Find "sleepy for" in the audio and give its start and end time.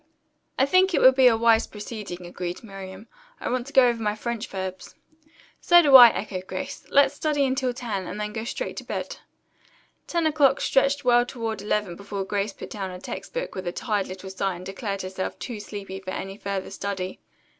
15.59-16.13